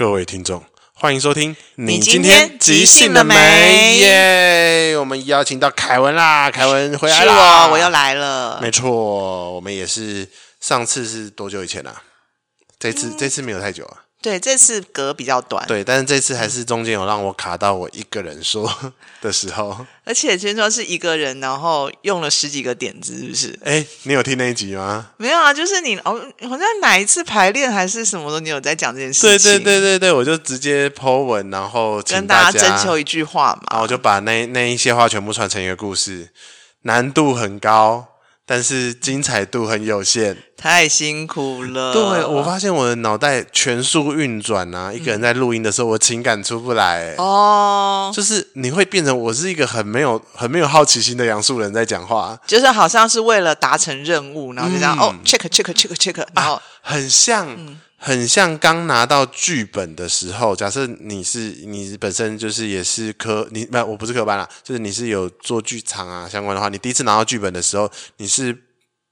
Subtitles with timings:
[0.00, 0.64] 各位听众，
[0.94, 1.54] 欢迎收听。
[1.74, 3.98] 你今天即兴了没？
[3.98, 4.96] 耶！
[4.96, 8.58] 我们邀请到凯文啦，凯文回来了，我，我又来了。
[8.62, 10.26] 没错，我们也是。
[10.58, 12.02] 上次是多久以前啊？
[12.78, 13.98] 这次、嗯、这次没有太久啊。
[14.22, 15.66] 对，这次隔比较短。
[15.66, 18.70] 对，但是这次还是中间有让我卡到我一个人说
[19.22, 19.86] 的时候。
[20.04, 23.58] 而且听说是一个人，然后用了十几个点子，是不是？
[23.64, 25.10] 哎，你有听那一集吗？
[25.16, 29.30] 没有啊，就是你哦，好像哪一次排练还是什么的，你有在讲这件事情。
[29.30, 36.28] 对对对对对，我就直接 po 文，然后请跟大家征求一句话嘛，然后我就把那那一些话全部串成一个故事，
[36.82, 38.06] 难度很高。
[38.50, 41.92] 但是精彩度很有限，太辛苦了。
[41.92, 47.14] 对，我发现我的脑袋全速运转啊，一个人在录音的时候，我情感出不来。
[47.16, 57.46] 哦，就是你会变成我是一个很没有、很没有好奇心的杨树人在讲话，就是好像是为了达成任务，然后就这样、嗯、哦，check check check check，然后、啊、很像。
[57.48, 68.56] 嗯很像刚拿到剧本的时候，假设你是你本身就是也是科你不我不是科班啦，就是你是有做剧场啊相关的话，你第一次拿到剧本的时候，你是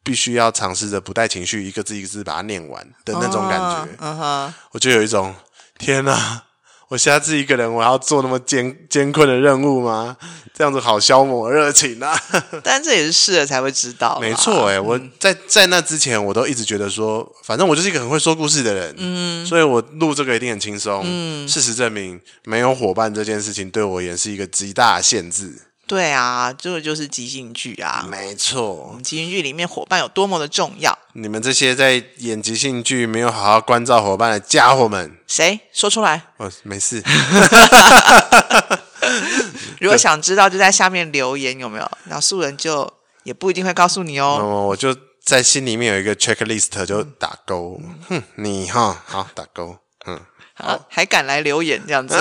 [0.03, 3.89] 必须要尝试着不带情绪，一个字一个字把它念完的那种感觉。
[3.99, 5.35] 嗯哼，我就有一种
[5.79, 6.45] 天哪！
[6.89, 10.17] 我下次一个人，我要做那么艰艰困的任务吗？
[10.55, 12.19] 这样子好消磨热情啊！
[12.65, 14.19] 但这也是试了才会知道。
[14.21, 21.03] 没错，哎，我在在那之前，我都一直觉得说，反正我就是一个很会说故事的人，嗯，所以我录这个一定很轻松。
[21.05, 25.53] 嗯，事实证明，没有伙伴这件事情对我也是一个极大的限制。
[25.89, 28.99] 对啊，这个就是即兴剧啊，没错。
[29.03, 30.97] 即兴剧里面伙伴有多么的重要？
[31.15, 36.23] 你们这些在演即兴剧没有好好关照伙伴的家伙们，谁说出来？
[36.37, 37.03] 我，没事。
[39.81, 41.91] 如果想知道，就在下面留言有没有？
[42.05, 44.39] 然后素人就也不一定会告诉你哦。
[44.41, 44.95] 哦，我就
[45.25, 47.81] 在心里面有一个 checklist，就打勾。
[48.09, 49.79] 哼，你哈好打勾。
[50.07, 50.21] 嗯，
[50.55, 52.15] 好，还敢来留言这样子。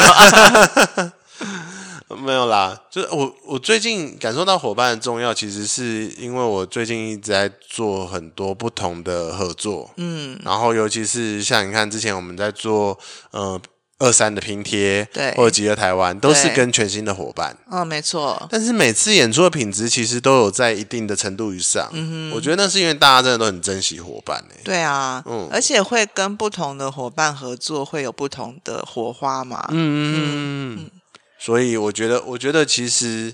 [2.16, 12.98] 没有啦，就是我我最近感受到伙伴的重要，其实是因为我最近一直在做很多不同的合作，嗯，然后尤其是像你看之前我们在做
[13.32, 13.60] 呃
[14.00, 18.48] 二三的拼贴，对，或者集合台湾，都是跟全新的伙伴，嗯、哦，没错。
[18.50, 30.14] 但是每次演出的品质其实都有在一定的程度以上，嗯哼，我觉得那是因为大家真的都很珍惜伙伴，欸，对啊，嗯，而且会跟不同的伙伴合作，会有不同的火花嘛，嗯嗯。
[30.14, 30.78] 嗯。
[30.80, 30.92] 嗯
[31.40, 33.34] 所以我觉得，我觉得其实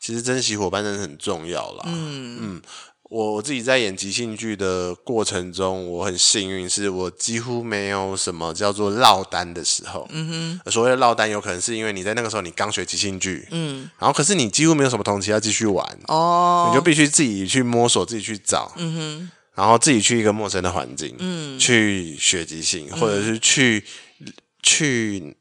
[0.00, 1.84] 其实珍惜伙伴真的很重要啦。
[1.86, 2.62] 嗯嗯，
[3.04, 10.08] 我我自己在演即兴剧的过程中，我很幸运，是我几乎没有什么叫做落单的时候。
[10.10, 23.84] 嗯哼，所谓的落单，有可能是因为你在那个时候你刚学即兴剧，嗯，然后可是你几乎没有什么同期要继续玩，哦，你就必须自己去摸索，自己去找，嗯哼，然后自己去一个陌生的环境，嗯，去学即兴，或者是去、
[24.20, 25.36] 嗯、去。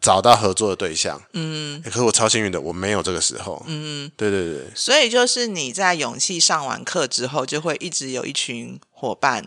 [0.00, 9.46] 找到合作的对象，嗯，可是我超幸运的，我没有这个时候，嗯，对对对，所以就是你在勇气上完课之后，就会一直有一群伙伴。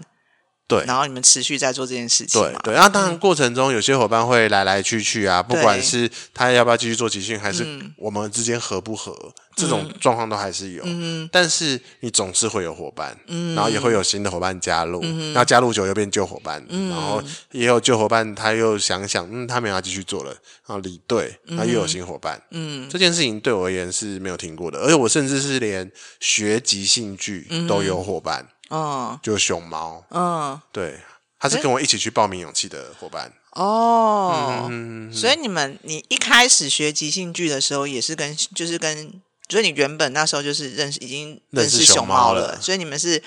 [0.70, 2.40] 对，然后你们持续在做这件事情。
[2.40, 7.66] 对对，然后当然过程中有些伙伴会来来去去啊，不管是他要不要继续做集训，还是
[7.98, 10.84] 我们之间合不合，这种状况都还是有。
[10.86, 17.20] 嗯，但是你总是会有伙伴，嗯，然后也会有新的伙伴加入，然后加入久又变旧伙伴，然后
[17.52, 28.48] 也有旧伙伴他又想想，嗯，他没有要继续做了，然后离队，他又有新伙伴，嗯，这件事情对我而言是没有停过的，而且我甚至是连学即兴剧都有伙伴。
[28.70, 31.00] 嗯，就熊猫，嗯，对，
[31.40, 33.34] 他是跟我一起去报名勇气的伙伴。
[33.54, 43.22] 哦，嗯，所以你们，你一开始学即兴剧的时候，也是跟，就是跟，所以你原本那时候就是认识，已经认识熊猫了，所以你们是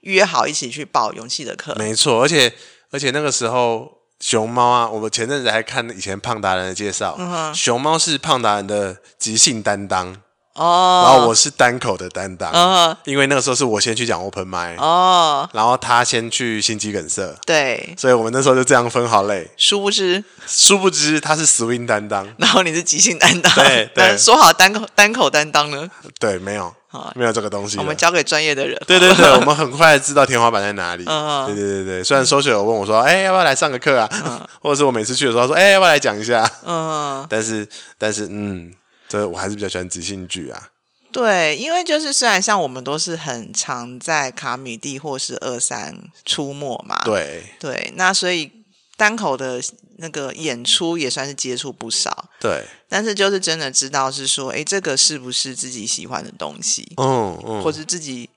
[0.00, 1.74] 约好一起去报勇气的课。
[1.76, 2.52] 没错，而且
[2.90, 7.18] 而且那个时候熊猫啊，我们前阵子还看以前胖达人的介绍，
[7.54, 10.20] 熊猫是胖达人的即兴担当。
[10.54, 19.50] 哦，然后我是单口的担当，哦，因为那个时候是我先去讲 open mic，哦，然后他先去心肌梗塞，对，所以我们那时候就这样分好类。
[19.56, 25.88] 殊不知，殊不知他是 swing 担当，然后你是即兴担当，对对，说好单口单口担当呢？
[26.20, 26.74] 对，没有，
[27.14, 28.78] 没有这个东西，我们交给专业的人。
[28.86, 31.04] 对对对， 我们很快知道天花板在哪里。
[31.04, 34.08] 对对对对，虽然 social 有问我说，哎，要不要来上个课啊？
[34.60, 36.46] 或者是我每次去的时候说，哎，要不要来讲一下？
[36.66, 37.66] 嗯，但是
[37.96, 38.70] 但是嗯。
[39.12, 40.70] 这我还是比较喜欢即兴剧啊。
[41.12, 45.94] 对，因为就是虽然像我们都是很常在卡米蒂或是二三
[46.24, 48.50] 出没嘛，对对，那所以
[48.96, 49.62] 单口的
[49.98, 52.30] 那个演出也算是接触不少。
[52.40, 56.94] 对，但是就是真的知道是说，哎，这个是不是自己喜欢的东西？
[56.96, 58.30] 嗯嗯，或是自己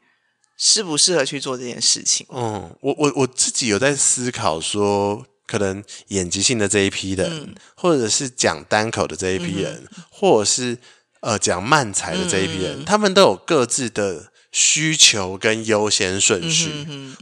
[0.57, 2.27] 适不适合去做这件事情？
[2.29, 10.77] 嗯，我我我自己有在思考说，可能演即兴的这一批人，嗯、或者是讲单口的这一批人，嗯、或者是
[11.21, 16.71] 呃讲慢才的这一批人，嗯、他们都有各自的需求跟优先顺序，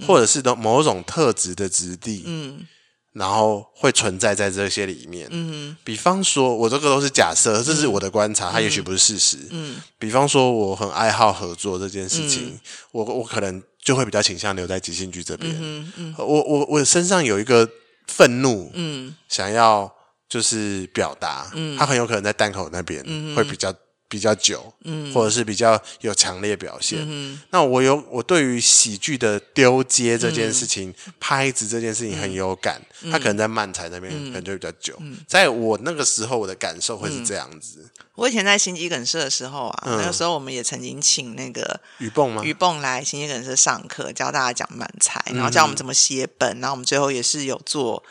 [0.08, 2.66] 或者是的某种特质的质地，嗯、
[3.12, 5.28] 然后会存在在这些里面。
[5.32, 9.38] 嗯、比方说，我这个都是假设，这是我的观察，嗯、它也许不是事实。
[9.50, 12.60] 嗯、比方说，我很爱好合作这件事情，嗯、
[12.92, 15.54] 我我可能就会比较倾向留在即兴剧这边。
[15.60, 17.70] 嗯嗯、我我我身上有一个。
[18.08, 19.94] 愤怒，嗯，想要
[20.30, 23.04] 就是表达，嗯，他很有可能在单口那边
[23.36, 23.74] 会比较
[24.14, 27.00] 比较久，嗯，或者是比较有强烈表现。
[27.02, 32.80] 嗯，那我有我对于喜剧的丢接这件事情，拍子这件事情很有感。
[33.12, 34.96] 他可能在漫才那边可能就比较久。
[35.28, 37.90] 在我那个时候，我的感受会是这样子。
[38.14, 42.44] 我以前在心肌梗塞的时候啊，那个时候我们也曾经请那个于蹦吗？
[42.44, 48.04] 于蹦来心肌梗塞上课，教大家讲漫才，然后教我们怎么写本，然后我们最后也是有做，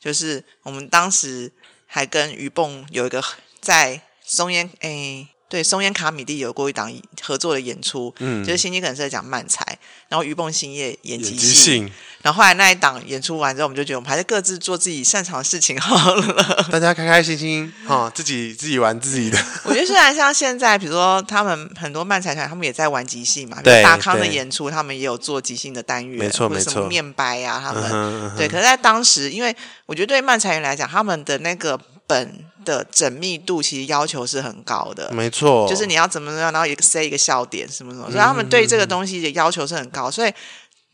[0.00, 1.52] 就是我们当时
[1.86, 3.22] 还跟于蹦有一个
[3.60, 5.28] 在松烟诶。
[5.52, 6.90] 对，松烟卡米蒂有过一档
[7.20, 9.62] 合作的演出，嗯，就是心肌梗塞讲漫才，
[10.08, 19.38] 然后于蹦兴业演即兴，然后后来那一档演出完之后，我们就觉得我们还是各自做自己擅长的事情好了，大家开开心心哈、哦，自己自己玩自己的。
[19.64, 28.48] 我觉得虽然像现在，比如说他们很多漫才团，他们也在玩即兴嘛，比如大康的演出，他们也有做即兴的单元，没错没错，什么面白呀、啊，他们、对。
[28.48, 29.54] 可是，在当时，因为
[29.84, 32.46] 我觉得对漫才员来讲，他们的那个本。
[32.64, 40.10] 的缜密度其实要求是很高的，没错，就是你要怎么样，然后也塞一个笑点什么什么，所以他们对这个东西的要求是很高。
[40.10, 40.32] 所以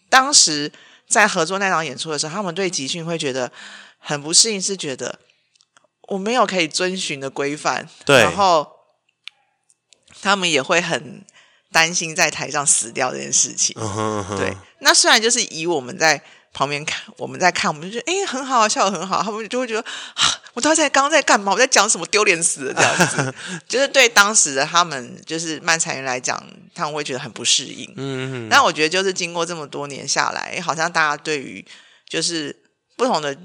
[0.08, 0.70] 当时
[1.08, 3.50] 在合作那场演出的时候，他们对集训会觉得
[3.98, 5.18] 很不适应，是觉得
[6.08, 8.66] 我没有可以遵循的规范，对，然后
[10.22, 11.24] 他们也会很
[11.72, 13.74] 担心在台上死掉这件事情。
[13.80, 14.36] Uh huh, uh huh.
[14.36, 16.22] 对，那虽然就是以我们在。
[16.52, 19.22] 旁边看，我们在看，我们就觉得哎，很好啊，笑得很好。
[19.22, 20.24] 他们就会觉得，啊、
[20.54, 21.52] 我到底在刚刚在干嘛？
[21.52, 22.06] 我在讲什么？
[22.06, 23.34] 丢脸死了这样子。
[23.68, 26.42] 就是对当时的他们，就是漫才员来讲，
[26.74, 27.92] 他们会觉得很不适应。
[27.96, 28.48] 嗯嗯。
[28.50, 31.64] 但我觉得，就是经过这么多年下来，好像大家对于
[32.08, 32.56] 就是
[32.96, 33.36] 不同的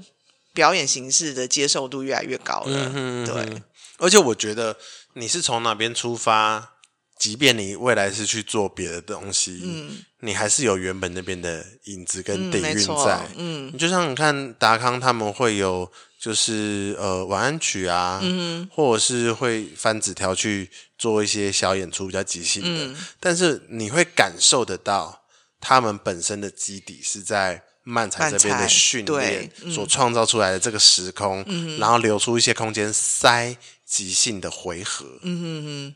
[0.52, 2.90] 表演形式的接受度越来越高了。
[2.94, 3.62] 嗯对。
[3.98, 4.76] 而且我觉得
[5.12, 6.73] 你是从哪边出发？
[7.18, 20.68] 即便你未来是去做别的东西，嗯，你还是有原本那边的影子跟底蕴在，嗯，你就像你看达康他们会有就是呃晚安曲啊，嗯，或者是会翻纸条去
[20.98, 25.24] 做一些小演出比较即兴的，嗯，但是你会感受得到
[25.60, 33.56] 他们本身的基底是在漫才这边的训练所创造出来的这个时空，嗯，然后留出一些空间塞
[33.86, 35.94] 即兴的回合，嗯哼哼。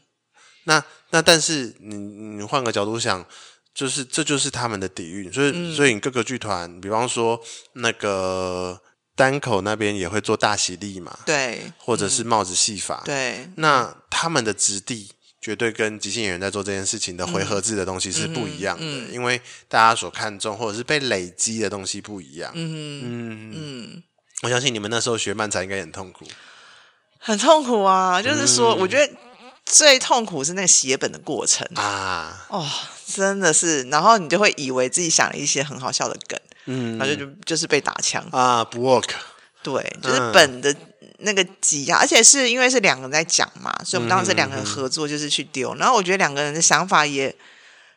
[0.65, 3.25] 那那但是你你换个角度想，
[3.75, 7.41] 就是这就是他们的底蕴，所以、嗯、所以你各个剧团，比方说
[7.75, 8.79] 那个
[9.15, 15.11] 单口那边也会做大喜利嘛，对，或者是帽子戏法，对，那他们的质地
[15.41, 24.03] 绝对跟即兴演员在做这件事情的回合制的东西是不一样的，嗯嗯、因为大家所看重或者是被累积的东西不一样，嗯嗯嗯，
[24.43, 26.27] 我相信你们那时候学漫才应该很痛苦，
[27.19, 29.11] 很痛苦啊，就是说，我觉得。
[29.69, 32.47] 最痛苦是那个写本的过程啊！
[32.49, 32.67] 哦，
[33.07, 39.11] 真的是，然后你就会以为自己想了一些很好笑的梗，嗯，然后就就就是被打枪啊，不 work。
[39.63, 40.75] 对，就是本的
[41.19, 45.75] 那个挤压，而且是因为是两个人在讲嘛，所以我们当时两个人合作就是去丢。
[45.75, 47.35] 然后我觉得两个人的想法也，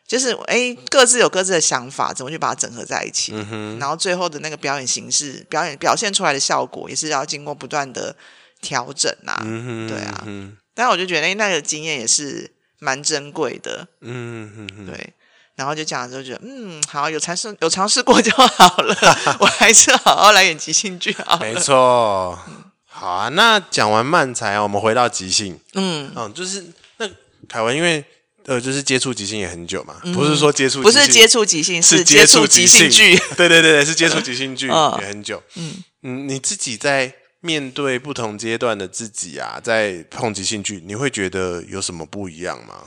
[0.06, 3.32] 就是哎，各自有各自的想法，怎么去把它整合在一起？
[3.78, 8.14] 然后最后的那个表演形式，表演表现出来的效果，也是要经过不断的
[8.60, 9.40] 调整啊。
[9.88, 10.26] 对啊。
[10.74, 13.86] 但我就觉得，哎，那个经验也是蛮珍贵的。
[14.00, 15.12] 嗯嗯嗯，对。
[15.54, 18.96] 然后就讲了之后，觉得嗯，好，有尝试有尝试过就好了。
[19.38, 21.40] 我还是好好来演即兴剧好了。
[21.40, 22.38] 没错。
[22.86, 25.60] 好啊，那讲完漫才，我们回到即兴。
[25.74, 26.64] 嗯嗯，就是
[26.96, 27.06] 那
[27.46, 28.02] 凯文，因为
[28.46, 33.14] 呃，就是接触即兴也很久嘛，不是说接触，不是接触即兴，是接触即兴剧。
[33.36, 34.68] 对对对对，是接触即兴剧
[35.00, 35.42] 也很久。
[35.56, 37.14] 嗯嗯，你自己在。
[37.44, 42.84] 面对不同阶段的自己啊，在碰即兴剧，你会觉得有什么不一样吗？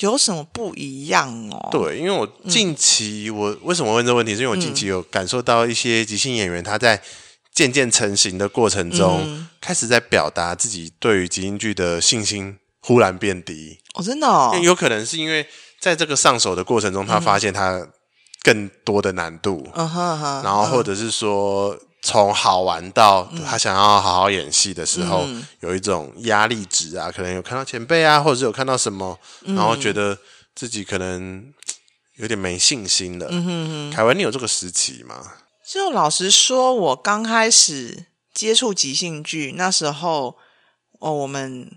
[0.00, 1.70] 有什么不一样哦？
[1.72, 7.02] 对，因为我近期、嗯、我为什么问这个问题，是因为我近期有感受到一些即兴演员他在
[7.54, 13.78] 渐渐成型的过程中，嗯、开始在表达自己对于即兴剧的信心忽然变低。
[13.94, 14.54] 哦，真的哦？
[14.62, 15.46] 有可能是因为
[15.80, 17.88] 在这个上手的过程中，他发现他
[18.42, 21.74] 更多的难度，然后或者是说。
[22.06, 30.16] 从好玩到他想要好好演戏的时候，嗯、有一种压力值啊，可能有看到前辈啊，或者是有看到什么，然后觉得
[30.54, 31.52] 自己可能
[32.14, 33.26] 有点没信心了。
[33.28, 33.90] 嗯哼哼。
[33.90, 35.32] 凯文，你有这个时期吗？
[35.68, 40.36] 就老实说，我刚开始接触即兴剧那时候，
[41.00, 41.68] 哦，我们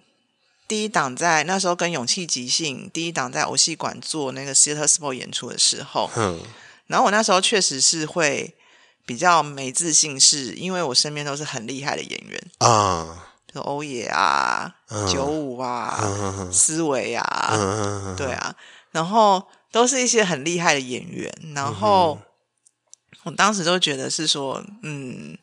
[0.68, 6.40] 第一档在那时候跟勇气即兴第一档在偶戏馆做那个 Theater Sport 演出的时候，嗯，
[6.86, 8.56] 然后我那时候确实是会
[9.10, 14.72] 比较没自信，是因为我身边都是很厉害的演员啊，就欧野啊、
[15.12, 16.00] 九五啊、
[16.54, 18.54] 思维啊，对啊，
[18.92, 22.20] 然后都是一些很厉害的演员，然后。
[23.24, 25.38] 我当时就觉得是说，嗯，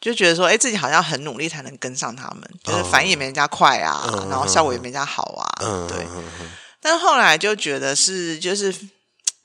[0.00, 6.04] 就觉得说，哎，自己好像很努力才能跟上他们，就是反应也没人家快啊，嗯、然后效果也没人家好啊，嗯、对。
[6.10, 8.74] 嗯、但后来就觉得是，就是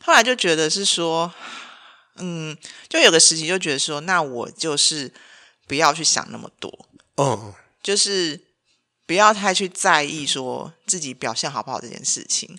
[0.03, 1.31] 后来就觉得是说，
[2.19, 2.57] 嗯，
[2.87, 5.11] 就有个时期就觉得说，那我就是
[5.67, 8.39] 不要去想那么多，嗯，就是
[9.05, 12.57] 不要太去在意说自己表现好不好这件事情。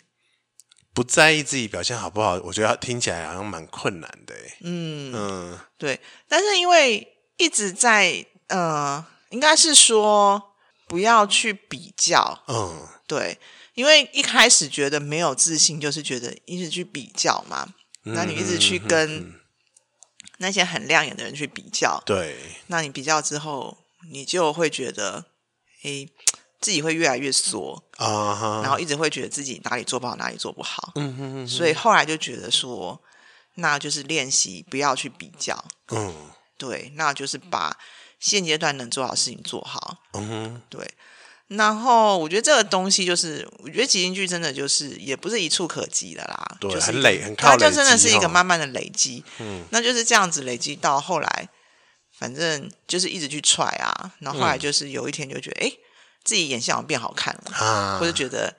[0.93, 4.35] 不在意自己表现好不好，我觉得听起来好像蛮困难的。
[4.63, 6.01] 嗯嗯，对。
[6.27, 10.53] 但是因为一直在呃，应该是说
[10.89, 12.43] 不要去比较。
[12.49, 13.39] 嗯，对。
[13.75, 17.73] 因为一开始觉得没有自信，就是觉得一直去比较嘛。
[18.05, 19.33] 嗯、那你一直去跟
[20.41, 22.37] 那些很亮眼的人去比较，对。
[22.67, 23.79] 那你比较之后，
[24.11, 25.25] 你就会觉得，
[25.85, 26.11] 诶。
[26.61, 28.63] 自己会越来越缩啊，uh huh.
[28.63, 30.93] 然后一直会觉得自己哪里做不好，哪里做不好。
[30.95, 31.49] 嗯哼哼。
[31.49, 33.03] 所以后来就觉得说，
[33.55, 35.65] 那就是练习不要去比较。
[35.89, 36.13] 嗯、uh，huh.
[36.59, 37.79] 对，那就是把
[38.19, 40.03] 现阶段能做好事情做好。
[40.13, 40.61] 嗯哼、uh，huh.
[40.69, 40.95] 对。
[41.51, 47.59] 然后我觉得这个东西就是，我觉得即兴剧真的就是也不是一触可及的啦，对，就是很累，很靠累。
[47.59, 49.23] 它就真的是一个慢慢的累积。
[49.39, 51.49] 嗯，那就是这样子累积到后来，
[52.19, 55.79] 反正就是一直去踹啊，然后后来就是有一天就觉得，哎、嗯。
[56.23, 58.55] 自己演戏好像变好看了，啊、或者觉得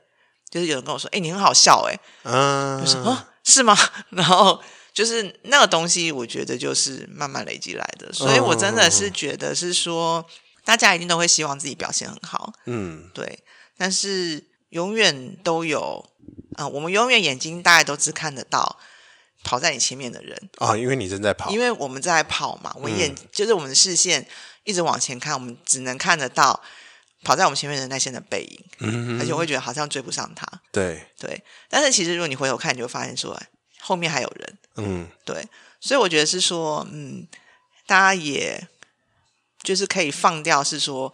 [0.49, 3.77] 就是有人跟我说：“哎、欸，你很好笑。”哎，嗯，就说：“哦，是吗？”
[4.09, 4.59] 然后
[4.91, 8.11] 就是那个东西，我觉得就是慢慢累积来的。
[8.11, 10.25] 所以我真的是觉得是说，
[10.63, 13.39] 大家一定都会希望自己表现很好，嗯，对。
[13.77, 16.05] 但是永远都有
[16.53, 18.77] 啊、呃，我们永远眼睛大概都只看得到
[19.43, 24.27] 跑在你前面的人啊，因为你正在跑，因为我们在跑嘛，我们眼、嗯、就是我们的视线
[24.63, 26.61] 一直往前看，我们只能看得到。
[27.23, 30.43] 跑在我们前面的那些人的背影，嗯、哼而且我会觉得好像追不上他。
[30.71, 31.39] 对对，
[31.69, 33.39] 但是其实如果你回头看，你就会发现说
[33.79, 34.57] 后面还有人。
[34.77, 35.47] 嗯，对，
[35.79, 37.27] 所以我觉得是说，嗯，
[37.85, 38.67] 大家也
[39.63, 41.11] 就是可以放掉，是说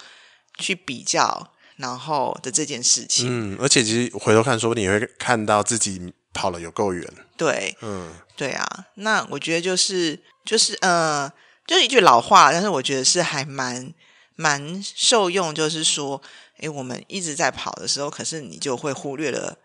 [0.57, 3.27] 去比较然后的这件事情。
[3.27, 7.07] 嗯，而且其实回头看，说不定你会看到自己跑了有够远。
[7.35, 11.31] 对，嗯，对啊，那我觉得就是就是呃，
[11.65, 13.93] 就是一句老话，但是我觉得是还蛮。
[14.39, 16.21] 蛮受用，就是说，
[16.59, 19.57] 诶，我们一直在跑的时候，可是你就会忽略了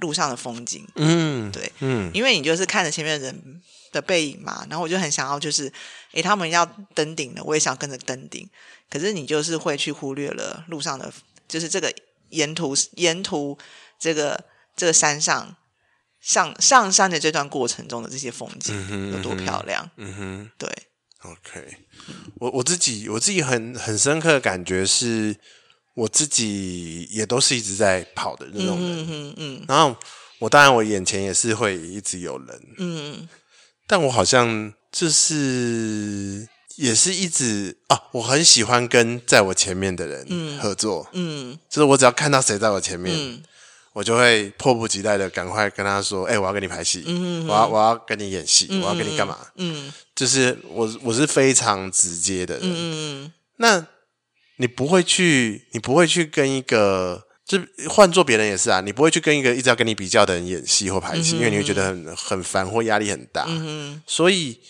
[0.00, 0.86] 路上的风景。
[0.96, 5.72] 嗯，对，嗯，因为你就是看着前面的人的背影嘛，然后我就很想要，就是，
[6.12, 6.64] 诶，他们要
[6.94, 8.48] 登顶了，我也想跟着登顶，
[8.90, 11.12] 可是你就是会去忽略了路上的，
[11.46, 11.92] 就是这个
[12.30, 13.58] 沿途沿途
[13.98, 14.44] 这个
[14.76, 15.56] 这个山上
[16.20, 19.90] 上上山的这段过程中的这些风景有多漂亮。
[19.96, 20.68] 嗯哼，对。
[21.22, 21.76] OK，
[22.36, 25.36] 我我自己我自己很很深刻的感觉是，
[26.00, 29.94] 我自己也都是一直在跑的那种人，嗯然后
[30.38, 33.28] 我当然我眼前也是会一直有人，嗯，
[33.86, 43.14] 但我好像就是也是一直啊，我很喜欢跟在我前面的人合作，嗯，就是我只要看到谁在我前面。
[43.16, 43.42] 嗯。
[43.92, 52.62] 我就会迫不及待的赶快跟他说：“哎、欸，我要跟你拍戏，嗯、我要我要跟你演戏，嗯、我要跟你干嘛？”嗯，就是我我是非常直接的人。
[52.64, 53.84] 嗯哼那
[54.60, 63.46] 你不会去，你不会去跟一个，就换做别人也是啊，你不会去跟一个一直要跟你比较的人演戏或排戏，嗯、因为你会觉得很很烦或压力很大。
[63.48, 64.60] 嗯所以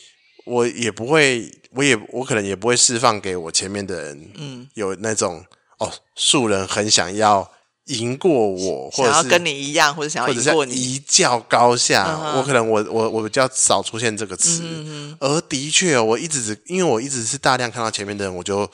[0.44, 5.44] 我也不会，我也我可能也不会释放给我前面的人，嗯，有那种
[5.78, 7.50] 哦，素人很想要。
[7.86, 12.06] 赢过我，或者是想要跟你一样，或者想要赢过你，一较高下。
[12.06, 12.38] Uh.
[12.38, 18.70] 我可能我我我比较少出现这个词，嗯、而的确，我一直只因为我一直是大量看到前面的人，我就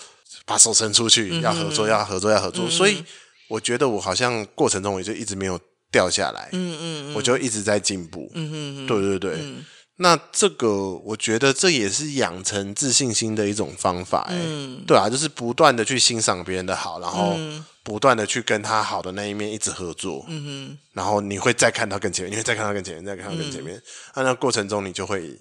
[0.46, 2.64] 把手伸出去，要合作，要合作，要合作。
[2.66, 3.04] 嗯、所以
[3.48, 5.60] 我觉得我好像过程中我就一直没有
[5.92, 9.34] 掉下来，嗯嗯，我就一直在进步，嗯嗯对对对。
[9.40, 9.64] 嗯、
[9.96, 10.72] 那这个
[11.04, 17.34] 我觉得这也是养成自信心的一种方法、欸，嗯，对啊，就是不断的去欣赏别人的好，然后。
[17.36, 17.64] 嗯。
[17.86, 23.80] 不断的去跟他好的那一面一直合作，嗯哼，然后你会再看到更前面，你会再看到更前面，再看到更前面，
[24.16, 25.38] 那、嗯、那过程中你就会，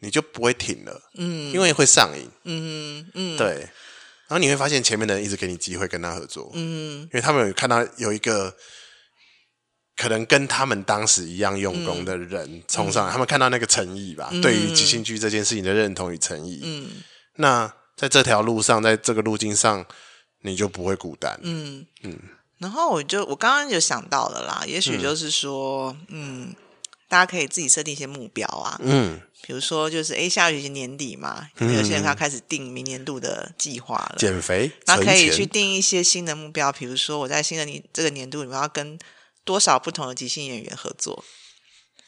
[0.00, 3.68] 你就不会停了，嗯，因为会上瘾，嗯哼嗯，对，然
[4.32, 8.54] 后你会发现前面的人一直给你机会跟他合作，嗯，因为他们有看到有一个
[9.96, 16.60] 可能跟他们当时一样用功的人冲上来，嗯、他们看到那个诚意吧，嗯、对于即兴剧这件事情的认同与诚意。
[16.62, 16.90] 嗯，
[17.36, 19.84] 那在这条路上，在这个路径上，
[20.42, 21.38] 你就不会孤单。
[21.42, 22.18] 嗯嗯。
[22.58, 26.54] 然后我就我刚刚就想到了啦，也许就是说，嗯，嗯，
[27.12, 28.80] 大家可以自己设定一些目标啊。
[28.82, 29.20] 嗯。
[29.44, 34.14] 比如说，就是哎，下学期年底嘛，有些人他开始定明年度的计划了。
[34.16, 38.96] 减肥，那可以去定一些新的目标，比如说我在新的年这个年度里面要跟
[39.42, 41.24] 多少不同的即兴演员合作，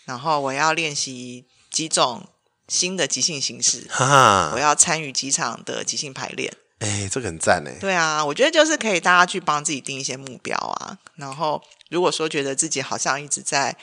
[0.05, 2.29] 然后我要练习几种
[2.69, 6.57] 新的即兴形式，哈哈，我要参与几场的即兴排练。
[6.79, 7.77] 哎，这个很赞哎。
[7.81, 13.77] 对啊，我觉得就是可以大家去帮自己定一些目标啊，然后如果说觉得自己好像一直在。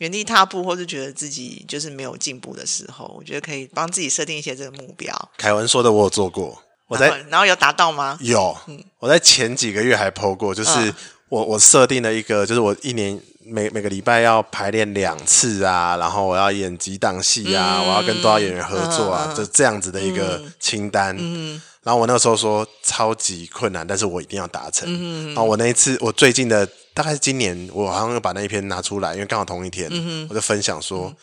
[0.00, 5.14] 原地踏步，或是觉得自己就是没有进步的时候，我觉得可以帮自己设定一些这个目标。
[5.36, 8.16] 凯文说的，我有做过，我在，然后有达到吗？
[8.22, 10.94] 有，嗯，我在前几个月还 po 过，就是
[11.28, 21.14] 我、嗯、我设定了一个，就是我一年每每个礼拜要排练两次啊，然后我要演几档戏啊，嗯、我要跟多少演员合作啊，嗯、就这样子的一个清单。
[21.18, 21.60] 嗯。
[21.82, 24.86] 嗯然后我那个时候说超级困难，但是我一定要达成。
[24.86, 31.16] 嗯、然后我那一次，我最近的大概是今年，我好像又把那一篇拿出来，因为刚好同一天，嗯、我就分享说，嗯、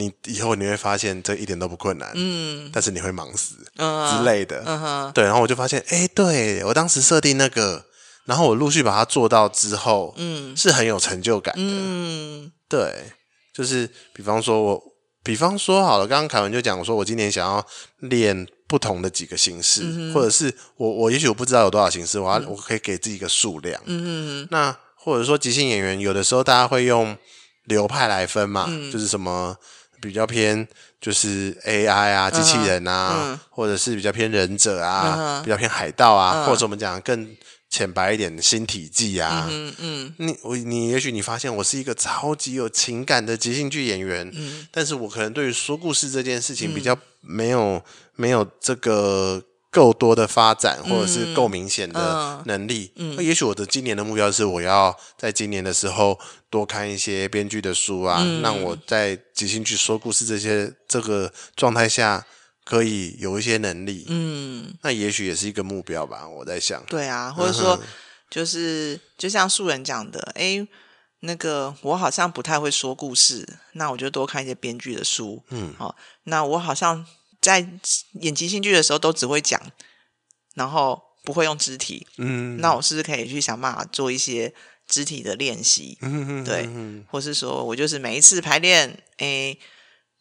[0.00, 5.24] 你以后你会发现这一点都不困难，嗯，但是你会忙死、嗯、之类的，嗯哼，对。
[5.24, 7.84] 然后我就发现，哎，对我当时设定那个，
[8.24, 13.12] 然后我陆续把它做到之后，嗯，是很有成就感的，嗯，对，
[13.52, 14.82] 就是比方说我，
[15.28, 17.64] 比方说好了，刚刚凯文就讲说，我今年想要
[17.98, 18.46] 练。
[18.68, 23.80] 不同的几个形式，嗯、或者是我我也许我不知道有多少形式，我要、嗯、我可以给自己一个数量。
[23.86, 27.16] 嗯哼那或者说即兴演员，有的时候大家会用
[27.64, 29.56] 流派来分嘛，嗯、就是什么
[30.02, 30.68] 比较偏
[31.00, 37.34] 就是 AI 啊，机器人啊，嗯、或者是比较偏忍者啊，嗯、比较偏海盗啊，嗯、或者我们讲更
[37.70, 39.48] 浅白一点的新体记啊。
[39.50, 47.82] 嗯嗯，你我你也许你发现我是一个超级有情感的即兴剧演员，嗯、但是我可能对于说故事这件事情比较没有。
[48.20, 56.18] 没有这个够多的发展，或者是够明显的能力，嗯，那也许我的今年的目标是，我要在今年的时候
[56.50, 62.26] 多看一些编剧的书啊，嗯、让我在即兴剧说故事这些这个状态下，
[62.68, 67.80] 可以有一些能力，嗯，那也许也是一个目标吧，我在想，对啊，或者说
[68.28, 70.68] 就是就像素人讲的，诶，
[71.20, 77.06] 那个我好像不太会说故事，那我就多看一些编剧的书，嗯，好，那我好像。
[77.40, 77.60] 在
[78.14, 79.62] 演即兴剧的时候，都只会讲，
[80.54, 82.04] 然后不会用肢体。
[82.16, 84.52] 嗯，那我是不是可以去想办法做一些
[84.88, 85.96] 肢体的练习？
[86.02, 86.68] 嗯对，
[87.08, 89.56] 或是说我就是每一次排练，诶，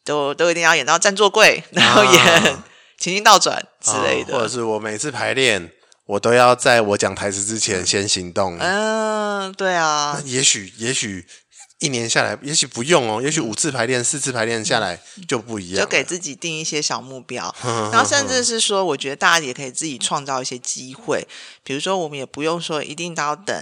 [0.07, 2.57] 都都一定要演到站坐柜，然后演
[2.97, 4.33] 情境倒转之类的。
[4.33, 5.71] 或者是我每次排练，
[6.05, 8.57] 我都要在我讲台词之前先行动。
[8.59, 10.19] 嗯，对啊。
[10.25, 11.27] 也许，也许。
[11.79, 15.85] 一年下来，也许不用哦，也许五次排练、四次排练下来就不一样。
[15.85, 17.53] 就给自己定一些小目标，
[17.93, 21.27] 然后甚至是说，我觉得大家也可以自己创造一些机会。
[21.63, 23.55] 比如说，我们也不用说一定都要等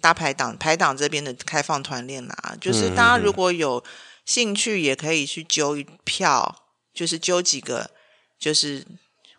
[0.00, 2.56] 大排档、排档这边的开放团练啦。
[2.60, 3.80] 就是大家如果有
[4.26, 7.88] 兴趣，也可以去揪一票，就是揪几个，
[8.38, 8.84] 就是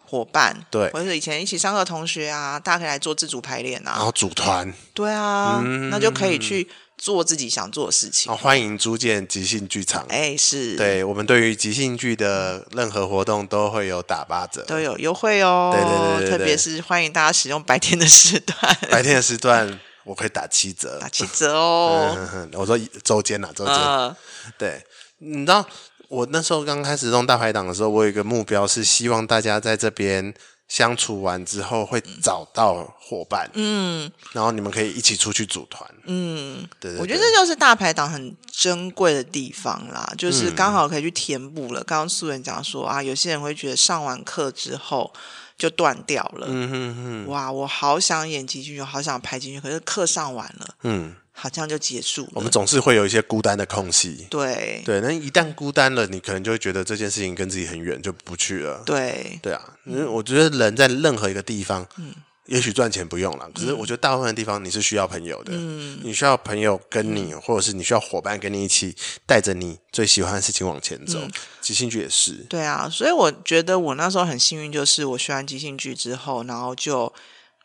[0.03, 6.67] 伙伴，对，或者是以前一起上课的同学啊，大家可以来做自主排练啊，然后组团，对啊，那就可以去。
[6.97, 8.31] 做自己想做的事情。
[8.31, 10.03] 哦，欢迎租借即兴剧场。
[10.09, 10.75] 哎，是。
[10.75, 15.71] 对，我们对于即兴剧的任何活动都会有打八折，都有优惠哦。
[15.75, 18.77] 对对对对，特别是欢迎大家使用白天的时段。
[18.89, 22.15] 白天的时段我可以打七折，打七折哦。
[22.53, 24.15] 我说周间呐，周间。
[24.57, 24.81] 对，
[25.19, 25.65] 你知道
[26.07, 30.33] 我那时候刚开始弄大排档的时候，我有一个目标是希望大家在这边。
[30.67, 41.81] 相处完之后会找到伙伴，嗯，然后你们可以一起出去组团，嗯，对，对，对，我觉得这就是大排档很珍贵的地方啦，就是刚好可以去填补了。
[41.85, 45.09] 刚刚素人讲说啊，有些人会觉得上完课之后
[45.57, 51.15] 就断掉了，嗯哼哼，哇，我好想演进去，好想拍进去，可是课上完了，嗯。
[51.39, 52.31] 好像就结束了。
[52.33, 54.25] 我们总是会有一些孤单的空隙。
[54.27, 58.81] 对对，那一旦孤单了，你可能就会觉得这件事情跟自己很远，就不去了。
[58.87, 62.11] 对对啊，因为我觉得人在任何一个地方，嗯，
[62.47, 65.51] 也许赚钱不用了，可是我觉得大部分的地方你是需要朋友的。
[65.53, 71.19] 嗯，你需要朋友跟你，或者是你需要伙伴跟你一起带着你最喜欢的事情往前走。
[71.61, 72.33] 即兴剧也是。
[72.49, 77.13] 对啊，所以我觉得我那时候很幸运，就是我学完即兴剧之后，然后就。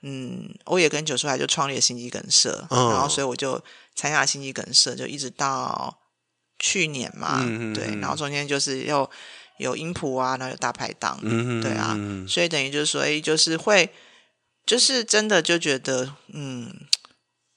[0.05, 3.62] 嗯，我也跟九叔来就创立了心肌梗塞，嗯、然后所以我就
[3.95, 5.97] 参加了心肌梗塞，就一直到
[6.59, 9.09] 去年嘛，嗯、对，然后中间就是又
[9.59, 13.88] 有音谱啊，然后有大排档，嗯、对啊，所以等于就是说，哎，就是会，
[14.64, 16.72] 就是真的就觉得，嗯，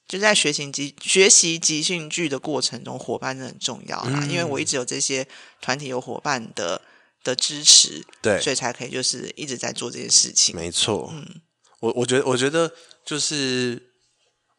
[0.08, 4.20] 就在学习集学习即兴剧的过程中，伙伴是很重要啦。
[4.22, 5.26] 嗯、因为我一直有这些
[5.60, 6.82] 团体有伙伴的
[7.22, 10.54] 的支持，对，所以才可以就是一直在做这些事情。
[10.54, 11.40] 没错，嗯，
[11.80, 12.72] 我我觉得我觉得
[13.04, 13.90] 就是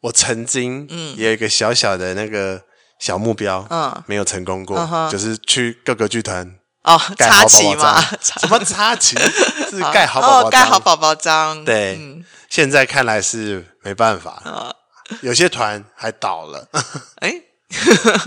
[0.02, 1.16] 我曾经嗯。
[1.16, 2.64] 也有一个小小的那个
[2.98, 8.00] 小目标，嗯，没有成功过，嗯、就是去各个剧团哦插旗吗？
[8.20, 9.16] 什么插旗？
[9.70, 11.64] 是盖好宝宝章，盖好宝宝章。
[11.64, 14.42] 对，嗯、现在看来是没办法。
[14.44, 14.74] 嗯
[15.22, 16.68] 有些团还倒了，
[17.20, 17.32] 哎，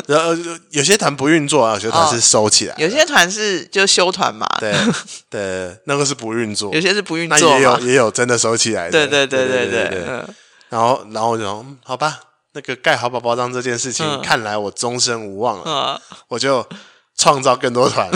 [0.08, 0.36] 然后
[0.72, 4.74] 有些团不运作啊，有些团是收起来，有些团是就休团嘛，对
[5.30, 10.24] 对，那个是不运作，有些是不运作，也有也有真的收起来的，对对对对对对。
[10.70, 12.20] 然后然后就说，好吧，
[12.54, 16.68] 那个盖好宝宝章这件事情，看来我终身无望了，我就
[17.22, 18.10] 创造更多团，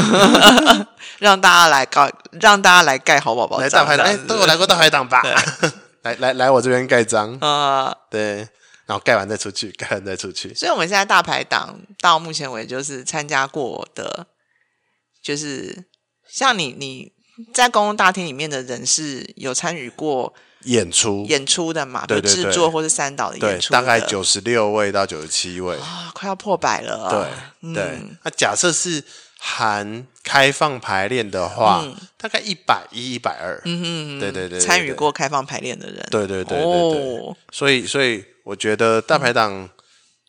[1.19, 5.21] 让大家来盖，让大家来盖好宝宝章，来大排档，哎，都有来过大排档吧？
[6.01, 8.47] 来来 来，我这边盖章啊，对。
[8.87, 10.53] 然后盖完再出去，盖完再出去。
[10.53, 14.27] 所以我们现在大排档到目前为止就是参加过的，
[15.23, 15.85] 就是
[16.29, 17.11] 像你你
[17.51, 20.35] 在公共大厅里面的人是有参与过
[20.65, 22.05] 演出演出的嘛？
[22.05, 27.09] 对制作或是三岛的演出，大概九十六位到九十七位啊，快要破百了。
[27.61, 29.03] 对对，那假设是
[29.39, 31.83] 含开放排练的话，
[32.17, 33.59] 大概一百一、一百二。
[33.65, 38.23] 嗯嗯，对对对，参与过开放排练的人，对对对对对，所以所以。
[38.45, 39.67] 我觉得大排档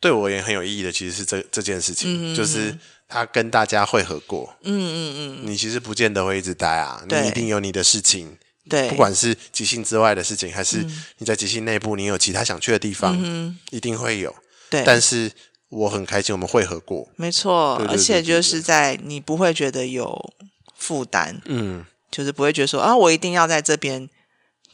[0.00, 2.74] 对我也很有意义的，其实是这这件事情，嗯、就是
[3.06, 4.56] 他跟大家会合过。
[4.62, 8.38] 嗯嗯嗯，你其实不见得会一直待啊，你一定有你的事情。
[8.68, 10.84] 对，不管是即兴之外的事情，还是
[11.18, 14.34] 你在即兴内部，你有其他想去的地方，嗯、一定会有。
[14.70, 15.30] 对，但是
[15.68, 17.08] 我很开心，我们会合过。
[17.16, 20.34] 没错，而且就是在你不会觉得有
[20.76, 24.08] 负担，嗯，就是不会觉得说啊，我一定要在这边。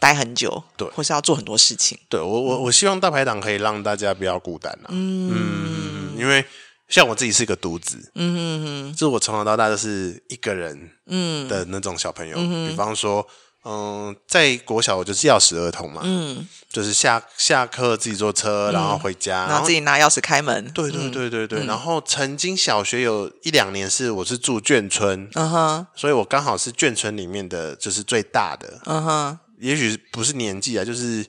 [0.02, 1.96] 待很久，对，或是要做很多事情。
[2.09, 4.88] 对我，我我希望大排档可以让大家不要孤单啊。
[4.88, 6.44] 嗯嗯，因为
[6.88, 12.35] 像我自己是一个独子，嗯哼哼，就是我从小到大都是一个人，嗯的那种小朋友。
[12.37, 13.24] 嗯、比方说，
[13.64, 20.70] 嗯，在国小我就是钥匙儿童嘛，嗯，就是下下课自己坐车，然后回家，嗯、然后自己拿钥匙开门。
[20.72, 21.61] 对对对对对。
[21.61, 29.38] 嗯、然后曾经小学有一两年是我是住眷村，嗯哼，所以我刚好是眷村里面的就是最大的，嗯哼。
[29.61, 31.25] 也许不是年纪啊，就是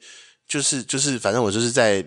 [0.48, 2.04] 就是就是，反正我就是在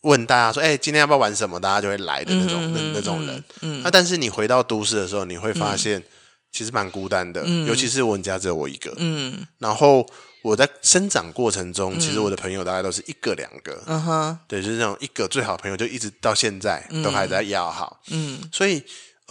[0.00, 3.44] 问大家说：“哎、欸，今天要不要玩什么？”大家就会来的那种、嗯、那那种人。
[3.60, 6.02] 嗯，那、啊、但是你回到都市的时候，你会发现
[6.52, 8.92] 其实蛮孤单的，嗯、尤其是我们家只有我一个。
[8.96, 10.06] 嗯，然后
[10.42, 13.82] 我在生长过程中，其实我的朋友大概都是一个两个。
[13.86, 18.00] 嗯哼，对，就是那种一个最好朋友，就一直到现在都还在要好。
[18.10, 18.82] 嗯，所以。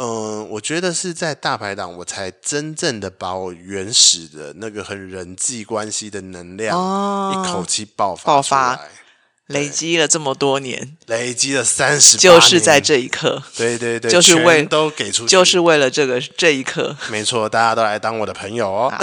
[0.02, 8.80] 嗯，我觉得是在大排档，我才真正的把我原始的那个很人际关系的能量，哦、一口气爆发爆发，
[9.50, 18.94] 累积了这么多年，累积了三十，就是在这一刻，对对对，就是为都给出，就是为了这个这一刻，没错，大家都来当我的朋友哦，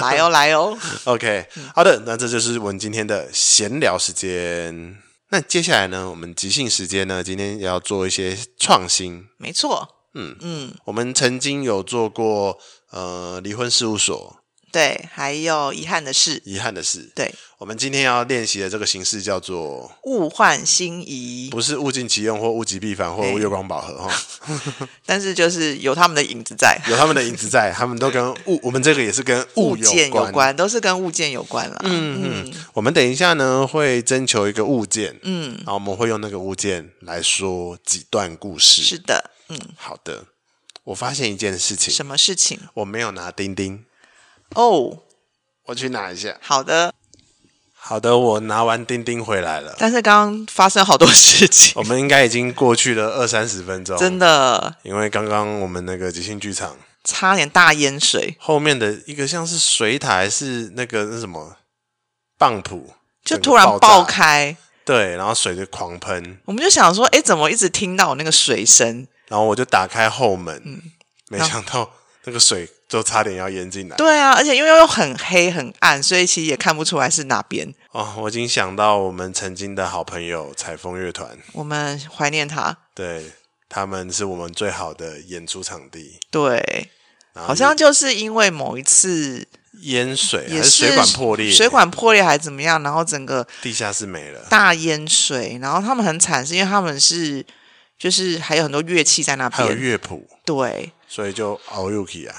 [0.00, 4.96] 来哦 来哦，OK，好的，那这就是我们今天的闲聊时间。
[5.30, 9.96] 那接下来呢，我们即兴时间呢，今天也要做一些创新，没错。
[10.14, 12.58] 嗯嗯，我们曾经有做过
[12.90, 14.36] 呃离婚事务所，
[14.78, 17.34] 对，还有遗憾的事，遗憾的事，对。
[17.58, 24.48] 我们今天要练习的这个形式叫做物换星移，不是物尽其用或物极必反或月光宝盒哈，
[25.04, 31.80] 但是就是有他们的影子在， 有他们的影子在，他们都跟物，我们这个也是跟物件有关，都是跟物件有关了。
[31.82, 32.44] 嗯。
[32.46, 38.82] 嗯，我们等一下呢会征求一个物件，嗯，然后我们会用那个物件来说几段故事。
[38.82, 40.26] 是的，嗯，好的。
[40.84, 42.60] 我发现一件事情，什么事情？
[42.74, 43.84] 我没有拿钉钉
[44.54, 44.98] 哦，
[45.66, 46.36] 我去拿一下。
[46.40, 46.94] 好的。
[47.80, 49.74] 好的，我拿完钉钉回来了。
[49.78, 54.76] 但是刚刚发生好多事情， 我们应该已经过去了二三十分钟，真的。
[54.82, 61.56] 因为刚刚我们那个即兴剧场差点大淹水，后面的一个像是水塔是那个那什么
[62.36, 62.92] 棒浦，
[63.24, 66.38] 就突然爆开，对，然后水就狂喷。
[66.44, 69.06] 我们就想说，哎，怎么一直听到那个水声？
[69.28, 70.82] 然后我就打开后门，嗯，
[71.28, 71.90] 没想到
[72.28, 72.68] 那个水。
[72.88, 73.96] 就差点要淹进来。
[73.96, 77.70] 对啊，而且因为又很黑很暗，所以其实也看不出来是哪边。
[77.92, 82.74] 哦，我已经想到我们曾经的好朋友采风乐团，我们怀念他。
[82.94, 83.32] 对，
[83.68, 86.18] 他们是我们最好的演出场地。
[86.30, 86.88] 对，
[87.34, 89.46] 好像就是因为某一次
[89.82, 95.58] 淹水，还是水管破裂，水管破裂还是怎么样，然后整个地下室没了，大淹水。
[95.60, 97.44] 然后他们很惨，是因为他们是
[97.98, 102.34] 就是还有很多乐器在那边，还有乐谱，对，所以就熬入去啊。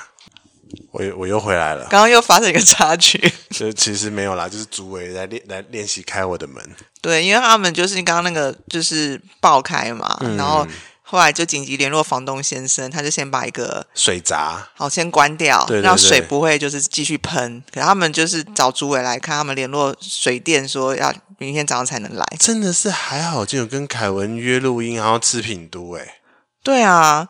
[0.91, 6.63] 我我又回来了，刚刚又发生一个插曲， 就其实没有啦，就是主委来练来练习开我的门。
[7.01, 10.67] 对，因为他们就是刚刚那个就是爆开嘛，嗯、然后
[11.01, 17.63] 后来就紧急联络房东先生，他就先把一个水闸好先关掉，对对对，让水不会就是继续喷。
[17.73, 22.23] 可他们就是找主委来看，他们联络水电说要明天早上才能来。
[22.37, 26.19] 真的是还好，就有跟凯文约录音，然后吃品都哎。
[26.61, 27.29] 对啊。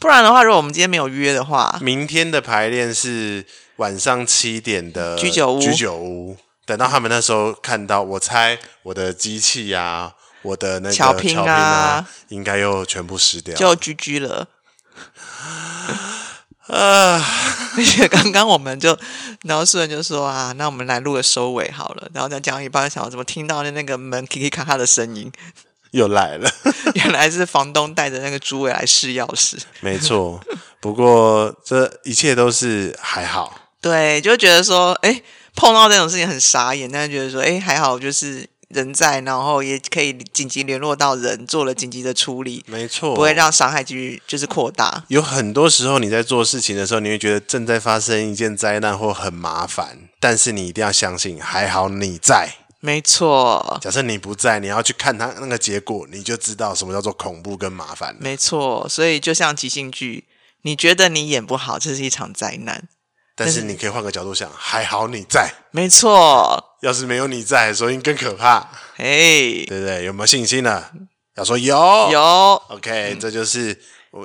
[0.00, 3.44] 不然的话，如果我们今天没有约的话，明天的排练是
[3.76, 5.60] 晚上七点的居酒屋。
[5.60, 14.48] 居酒屋，等到他们那时候看到，我猜我的机器啊，我的那个巧拼啊，啊应该又全部湿掉，就居居了。
[16.68, 17.20] 啊！
[17.76, 18.96] 而且刚刚我们就，
[19.42, 22.08] 然后素人就说啊，那我们来录个收尾好了。
[22.14, 25.30] 然后再讲一半，想怎么听到的那个门咔咔的声音。
[25.92, 26.50] 又来了，
[26.94, 29.58] 原来是房东带着那个诸位来试钥匙。
[29.80, 30.40] 没错，
[30.80, 33.54] 不过这一切都是还好。
[33.80, 35.22] 对，就觉得说，哎，
[35.56, 42.62] 碰到这种事情很傻眼，但是觉得说，哎，还好，就是人在，然后也可以紧急联络到人，做了紧急的处理。
[42.66, 45.02] 没错，不会让伤害继续就是扩大。
[45.08, 52.50] 有很多时候你在做事情的时候，你会觉得正在发生一件灾难或很麻烦，但是你一定要相信，还好你在。
[52.80, 58.16] 没错，假设你不在，你要去看他那个结果，你就知道什么叫做恐怖跟麻烦。
[58.18, 60.24] 没错，所以就像即兴剧，
[60.62, 62.88] 你觉得你演不好，这是一场灾难。
[63.36, 65.50] 但是你可以换个角度想，还好你在。
[65.70, 68.68] 没错，要是没有你在，所以更可怕。
[68.96, 70.04] 嘿，对不对？
[70.04, 70.84] 有没有信心呢？
[71.36, 71.76] 要说有，
[72.10, 72.62] 有。
[72.68, 73.78] OK，这就是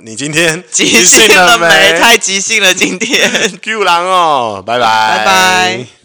[0.04, 2.00] 你今天即兴了没？
[2.00, 3.30] 太即兴了，今天。
[3.62, 6.05] Q 狼哦，拜拜，拜拜。